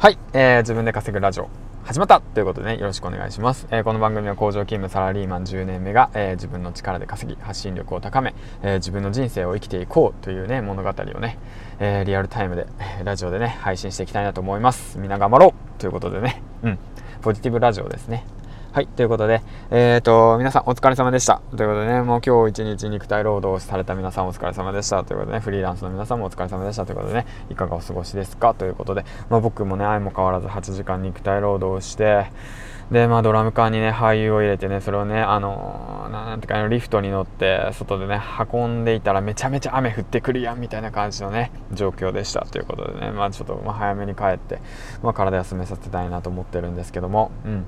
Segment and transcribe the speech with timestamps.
[0.00, 1.50] はい、えー、自分で稼ぐラジオ
[1.84, 3.66] 始まったということでね、よろしくお願いします。
[3.70, 11.36] えー、この番組は工場勤務サラリーマン10年目が、えー、自分の力で稼ぎ、発信力を高め、えー、自分の人生を生きていこうというね、物語をね、
[11.80, 12.66] えリアルタイムで、
[13.04, 14.96] ラジオでね、配信していきたいなと思います。
[14.98, 16.78] みんな頑張ろうということでね、うん、
[17.20, 18.24] ポジティブラジオですね。
[18.72, 19.42] はい、ということで、
[19.72, 21.42] えっ、ー、と、皆さんお疲れ様でした。
[21.56, 25.02] ということでね、もう今日一日肉体労働をされた皆さんお疲れ様でした。
[25.02, 26.86] ということでね、フリーランスの皆さんもお疲れ様でした。
[26.86, 28.54] ということでね、いかがお過ごしですか？
[28.54, 32.30] ということで、まあ、僕もね、相も変わらず8時間肉体労働をして、
[32.92, 38.20] で、まあ、ドラム缶にね、俳優を入れてね、それをね、あのー、なんていうか、リフトに乗って、外でね、
[38.52, 44.60] 運んでいたらめちゃめちゃ雨降ってくるやん、みたいな感じのね、状況でしたということでね、まあ、ちょっと、まあ、早めに帰って、
[45.02, 47.64] まあ、体休めさせたいなと思ってるんですけども、うん。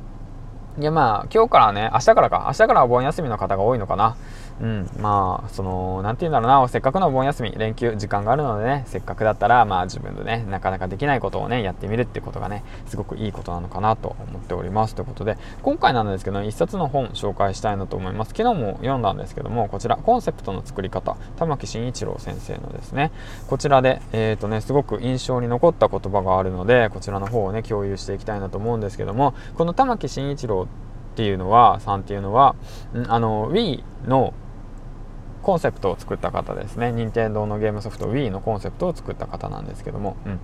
[0.80, 2.44] いやまあ今日からね明日からか。
[2.46, 4.16] 明日からお盆休みの方が多いのかな。
[4.60, 6.68] うんまあその何て言うんだろうな。
[6.68, 14.94] せっかくのお盆休み連休時間があるのでねせっかくだったらまあ自分でねなかなかできないことをねやってみるってことがねすごくいいことなのかなと思っております。
[14.94, 18.28] ということで今回なんですけど一冊の本紹介したいなと思います。
[18.34, 23.10] 昨日も読んだんですけどもこちらコンセプトの作り方玉木慎一郎先生のですね。
[23.48, 30.61] こちらでえっ、ー、とねすごく印象に残った言葉があるのでこちらの方をね共有していきたいなと思うんですけどもこの玉木慎一郎
[31.12, 32.56] っていうのはさんっていうのは
[33.08, 34.32] あの Wii の
[35.42, 36.92] コンセプトを作った方ですね。
[36.92, 40.40] 任天堂のゲームソフト Wii のコンセプトを作った方なんですけども、うん、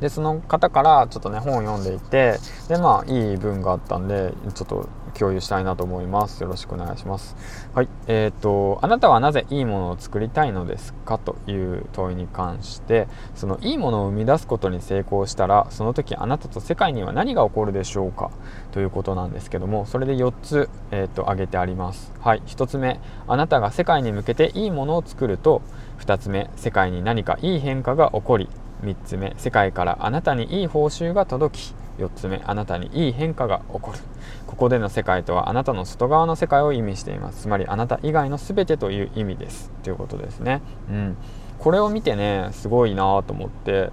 [0.00, 6.42] でその方からちょっとね本を読んでいてでまあいい文があったんでちょっと共有したいなと思います。
[6.42, 7.36] よろしくお願いします。
[7.74, 7.88] はい。
[8.06, 18.30] えーと、あなたはなぜいいものを作りたいのですかという問いに関してそのいいものを生み出すことに成功したらその時あなたと世界には何が起こるでしょうか
[18.72, 22.12] ということなんですけどもそれで4つ、えーと、挙げてあります。
[22.20, 22.42] はい。
[22.46, 25.62] 1つ目あなたが世界に向けていいものを作ると
[26.00, 28.48] 2つ目世界に何かいい変化が起こり
[28.82, 33.98] 3つ目世界からあなたにいい報酬が届き4つ目あなたにいい変化が起こる。
[34.46, 37.42] ここでの世界とはあなたの外側の世界を意味しています。
[37.42, 39.70] つまりあなた以外の全てという意味です。
[39.82, 40.62] ということですね。
[40.90, 41.16] うん。
[41.58, 43.90] これを見てねすごいなと思って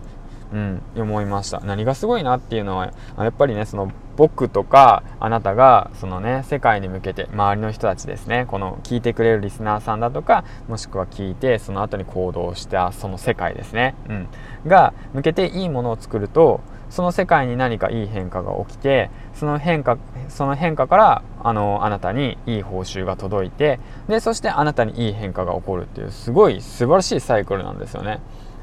[0.54, 1.60] うん、思いました。
[1.60, 8.46] 何がすごいなっていうのはやっぱりねその僕とかあなたがそのね世界に向けて周りの人たちですね。
[8.48, 14.28] この聞いてくれるリスナーさんだとかもしくは聞いてその後に行動したその世界ですね、うん、
[14.66, 19.98] が向けていいものを作るとその世界に何かいい変化が起きてその変化
[20.30, 28.20] その変化からあのあなたにいい報酬が届いてでそしてあなたにいい変化が起こるっていうすごい素晴らしいサイクルなんですよね。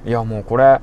[0.06, 0.80] いやもうこれ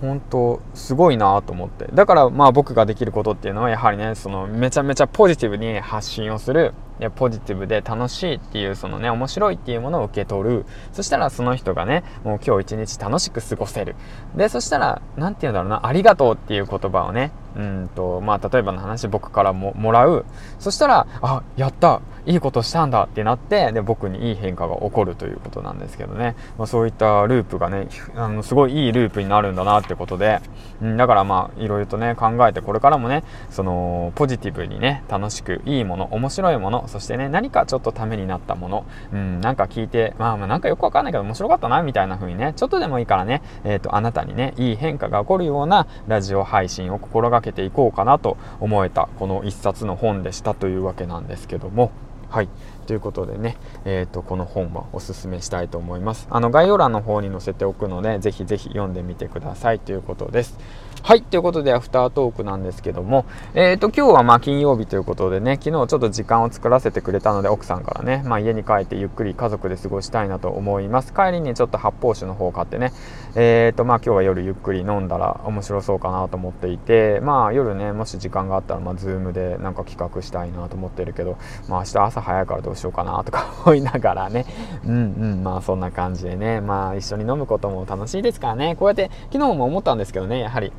[0.00, 1.86] 本当すごいなと思って。
[1.92, 10.66] だからまあ僕ができることっていうのはやはりねそのめちゃめちゃポジティブに発信をするでポジティブで楽しいっていうそのね面白いっていうものを受け取る。
[10.92, 13.96] そしたらその人がねもう今日一日楽しく過ごせる。
[14.36, 20.24] でそしたら何て言うんだろうなありがとうっていう言葉をねうんとまあ例えばの話僕からももらう。
[20.58, 30.40] そしたらあやったいいことしたんだってなってで僕にいい変化が起こるということなんですけどね、まあ、そういったループがねあのすごいいいループになるんだなってことで、
[30.82, 51.90] うん、だからまあいろいろとね考えてこれからもねそのポジティブにね楽しくいいもの面白いものそしてね何かちょっとためになったもの、うん、なんか聞いてまあまあなんかよくわかんないけど面白かったなみたいな風にねちょっとでもいいからね、えーと、とあなたにねいい変化が起こるようなラジオ配信を心がけていこうかなと思えたこの一冊の本でしたというわけなんですけども。
[52.30, 52.48] はい。
[52.86, 56.26] ということでね、えーと、この本はおすすめしたいと思います。
[56.30, 59.78] あの概要欄の方に載せておくのでぜひぜひ読んでみてください。
[59.78, 60.58] ということです。
[61.02, 61.22] はい。
[61.22, 63.24] ということでアフタートークなんですけども
[63.54, 71.12] えっ、ー、と今日はま金曜日ということでね昨日ちょっと時間を作らせてくれたので奥さんからね、まあ、家に帰ってゆっくり家族で過ごしたいなと思います。
[71.12, 72.92] 帰りにちょっと発泡酒の方を買ってね
[73.36, 84.46] えっ、ー、とまあ今日は夜ゆっくり飲んだら面白そうかなと思っていてまあ夜ねもし時間があったらまあズームでなんか企画したいなと思ってるけどまあ明日朝早いからどうしようかなとか 思いながらね。
[84.84, 84.96] うんう
[85.40, 85.44] ん。
[85.44, 86.60] まあそんな感じでね。
[86.60, 88.76] まあ一緒に飲むことも楽しいですからね。
[88.76, 90.40] こうやって昨日も思ったんですけどね。
[90.40, 90.72] やはり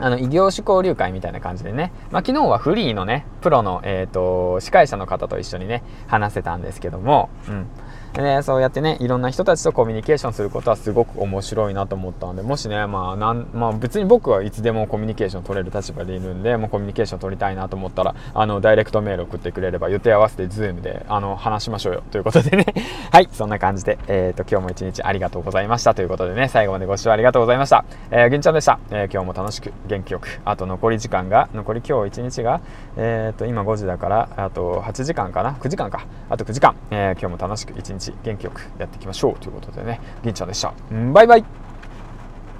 [0.00, 7.66] あの、異業種交流会みたいな感じでね、まあ、昨日はフリーのね、プロの、えっ、ー、と、司会者の方と一緒にね、話せたんですけども、うん。
[8.14, 22.66] でそうやってねいろんな人たちとコミュニケーションすることはすごく面白いなと思ったんでもしね、まあなんまあ、別に僕はいつでもコミュニケーション取れる立場でいるんでもうコミュニケーション取りたいなと思ったらあのダイレクトメール送ってくれれば予定合わせて Zoom であの話しましょうよということでね。
[23.12, 25.94] はいそんな感じで、えーと、今日も一日ありがとうございました。
[25.94, 32.60] ということでね最後までご視聴ありがとうございました、えー、銀ちゃんでした、えー、今日も楽しく元気よくあと残り時間が残り今日一日が、
[32.96, 36.06] えーと、今5時だからあと8時間かな？9時間か。
[36.28, 40.72] あと9時間、えー、今日も楽しく一日日元気よくやっていきましょうということでね銀ちゃんでした。
[41.12, 41.69] バイバイ。